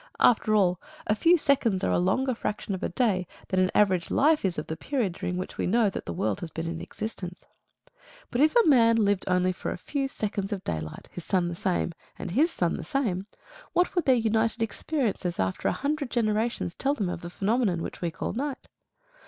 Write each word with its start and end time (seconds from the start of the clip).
After 0.19 0.55
all, 0.55 0.81
a 1.05 1.13
few 1.13 1.37
seconds 1.37 1.83
are 1.83 1.91
a 1.91 1.99
longer 1.99 2.33
fraction 2.33 2.73
of 2.73 2.81
a 2.81 2.89
day 2.89 3.27
than 3.49 3.59
an 3.59 3.69
average 3.75 4.09
life 4.09 4.43
is 4.43 4.57
of 4.57 4.65
the 4.65 4.75
period 4.75 5.13
during 5.13 5.37
which 5.37 5.59
we 5.59 5.67
know 5.67 5.91
that 5.91 6.07
the 6.07 6.11
world 6.13 6.39
has 6.39 6.49
been 6.49 6.65
in 6.65 6.81
existence. 6.81 7.45
But 8.31 8.41
if 8.41 8.55
a 8.55 8.65
man 8.67 8.95
lived 8.95 9.25
only 9.27 9.51
for 9.51 9.69
a 9.69 9.77
few 9.77 10.07
seconds 10.07 10.51
of 10.51 10.63
daylight, 10.63 11.07
his 11.11 11.23
son 11.23 11.49
the 11.49 11.53
same, 11.53 11.93
and 12.17 12.31
his 12.31 12.49
son 12.49 12.77
the 12.77 12.83
same, 12.83 13.27
what 13.73 13.93
would 13.93 14.05
their 14.05 14.15
united 14.15 14.63
experiences 14.63 15.39
after 15.39 15.67
a 15.67 15.71
hundred 15.71 16.09
generations 16.09 16.73
tell 16.73 16.95
them 16.95 17.07
of 17.07 17.21
the 17.21 17.29
phenomenon 17.29 17.83
which 17.83 18.01
we 18.01 18.09
call 18.09 18.33
night? 18.33 18.69